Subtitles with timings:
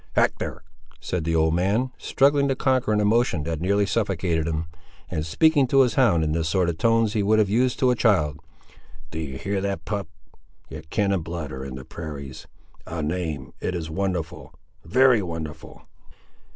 [0.15, 0.63] "Hector!"
[0.99, 4.65] said the old man, struggling to conquer an emotion that nearly suffocated him,
[5.11, 7.91] and speaking to his hound in the sort of tones he would have used to
[7.91, 8.39] a child,
[9.11, 10.07] "do ye hear that, pup!
[10.69, 12.47] your kin and blood are in the prairies!
[12.87, 15.83] A name—it is wonderful—very wonderful!"